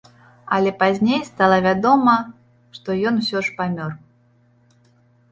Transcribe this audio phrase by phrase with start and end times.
[0.55, 2.15] Але пазней стала вядома,
[2.77, 3.91] што ён усё ж памёр.